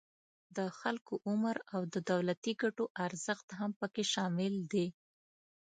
د 0.57 0.59
خلکو 0.79 1.13
عمر 1.29 1.55
او 1.73 1.81
د 1.93 1.95
دولتی 2.11 2.53
ګټو 2.61 2.85
ارزښت 3.05 3.47
هم 3.59 3.71
پکې 3.79 4.03
شامل 4.13 4.53
دي 4.71 4.87